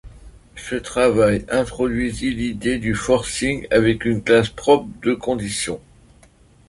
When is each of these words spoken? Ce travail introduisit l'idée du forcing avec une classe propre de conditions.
Ce 0.55 0.73
travail 0.73 1.45
introduisit 1.47 2.31
l'idée 2.33 2.79
du 2.79 2.95
forcing 2.95 3.67
avec 3.69 4.03
une 4.03 4.23
classe 4.23 4.49
propre 4.49 4.87
de 5.03 5.13
conditions. 5.13 5.79